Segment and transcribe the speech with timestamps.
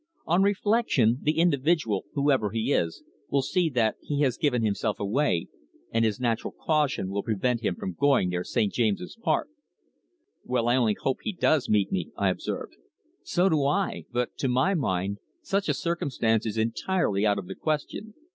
[0.25, 5.47] On reflection, the individual, whoever he is, will see that he has given himself away,
[5.91, 8.73] and his natural caution will prevent him from going near St.
[8.73, 9.49] James's Park."
[10.43, 12.77] "Well, I only hope he does meet me," I observed.
[13.21, 14.05] "So do I.
[14.11, 18.15] But to my mind such a circumstance is entirely out of the question.